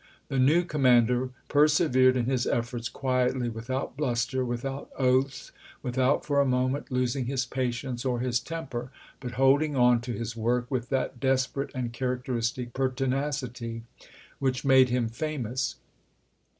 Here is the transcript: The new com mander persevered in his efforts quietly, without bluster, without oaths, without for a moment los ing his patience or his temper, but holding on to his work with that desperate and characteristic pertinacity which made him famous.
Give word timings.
The 0.29 0.39
new 0.39 0.65
com 0.65 0.81
mander 0.81 1.29
persevered 1.47 2.17
in 2.17 2.25
his 2.25 2.47
efforts 2.47 2.89
quietly, 2.89 3.49
without 3.49 3.95
bluster, 3.95 4.43
without 4.43 4.89
oaths, 4.97 5.51
without 5.83 6.25
for 6.25 6.41
a 6.41 6.43
moment 6.47 6.91
los 6.91 7.15
ing 7.15 7.25
his 7.25 7.45
patience 7.45 8.03
or 8.03 8.19
his 8.19 8.39
temper, 8.39 8.89
but 9.19 9.33
holding 9.33 9.75
on 9.75 10.01
to 10.01 10.13
his 10.13 10.35
work 10.35 10.65
with 10.71 10.89
that 10.89 11.19
desperate 11.19 11.69
and 11.75 11.93
characteristic 11.93 12.73
pertinacity 12.73 13.83
which 14.39 14.65
made 14.65 14.89
him 14.89 15.07
famous. 15.07 15.75